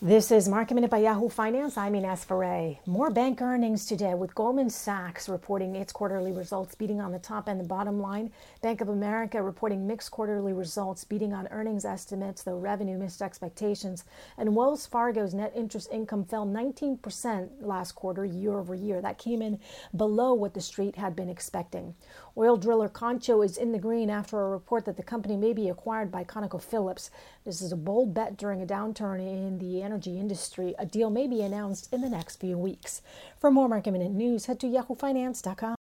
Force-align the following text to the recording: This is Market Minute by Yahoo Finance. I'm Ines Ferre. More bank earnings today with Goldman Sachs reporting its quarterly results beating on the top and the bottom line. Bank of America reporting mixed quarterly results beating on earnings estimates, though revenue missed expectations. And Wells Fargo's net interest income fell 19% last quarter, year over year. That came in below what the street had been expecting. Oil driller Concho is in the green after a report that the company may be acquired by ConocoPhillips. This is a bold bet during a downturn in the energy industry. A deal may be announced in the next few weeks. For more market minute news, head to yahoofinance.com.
This 0.00 0.30
is 0.30 0.48
Market 0.48 0.74
Minute 0.74 0.92
by 0.92 0.98
Yahoo 0.98 1.28
Finance. 1.28 1.76
I'm 1.76 1.96
Ines 1.96 2.22
Ferre. 2.22 2.78
More 2.86 3.10
bank 3.10 3.42
earnings 3.42 3.84
today 3.84 4.14
with 4.14 4.32
Goldman 4.32 4.70
Sachs 4.70 5.28
reporting 5.28 5.74
its 5.74 5.92
quarterly 5.92 6.30
results 6.30 6.76
beating 6.76 7.00
on 7.00 7.10
the 7.10 7.18
top 7.18 7.48
and 7.48 7.58
the 7.58 7.64
bottom 7.64 7.98
line. 7.98 8.30
Bank 8.62 8.80
of 8.80 8.90
America 8.90 9.42
reporting 9.42 9.88
mixed 9.88 10.12
quarterly 10.12 10.52
results 10.52 11.02
beating 11.02 11.32
on 11.32 11.48
earnings 11.48 11.84
estimates, 11.84 12.44
though 12.44 12.58
revenue 12.58 12.96
missed 12.96 13.20
expectations. 13.20 14.04
And 14.36 14.54
Wells 14.54 14.86
Fargo's 14.86 15.34
net 15.34 15.52
interest 15.56 15.88
income 15.90 16.24
fell 16.24 16.46
19% 16.46 17.48
last 17.60 17.96
quarter, 17.96 18.24
year 18.24 18.56
over 18.56 18.76
year. 18.76 19.02
That 19.02 19.18
came 19.18 19.42
in 19.42 19.58
below 19.96 20.32
what 20.32 20.54
the 20.54 20.60
street 20.60 20.94
had 20.94 21.16
been 21.16 21.28
expecting. 21.28 21.96
Oil 22.36 22.56
driller 22.56 22.88
Concho 22.88 23.42
is 23.42 23.56
in 23.56 23.72
the 23.72 23.80
green 23.80 24.10
after 24.10 24.40
a 24.40 24.48
report 24.48 24.84
that 24.84 24.96
the 24.96 25.02
company 25.02 25.36
may 25.36 25.52
be 25.52 25.68
acquired 25.68 26.12
by 26.12 26.22
ConocoPhillips. 26.22 27.10
This 27.44 27.60
is 27.60 27.72
a 27.72 27.76
bold 27.76 28.14
bet 28.14 28.36
during 28.36 28.62
a 28.62 28.66
downturn 28.66 29.18
in 29.18 29.58
the 29.58 29.87
energy 29.88 30.18
industry. 30.20 30.74
A 30.78 30.84
deal 30.84 31.08
may 31.08 31.26
be 31.26 31.40
announced 31.40 31.88
in 31.94 32.02
the 32.02 32.10
next 32.10 32.36
few 32.36 32.58
weeks. 32.58 33.00
For 33.38 33.50
more 33.50 33.68
market 33.68 33.92
minute 33.92 34.12
news, 34.12 34.44
head 34.44 34.60
to 34.60 34.66
yahoofinance.com. 34.66 35.77